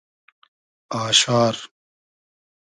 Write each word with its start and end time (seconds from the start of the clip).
آشار 0.99 1.55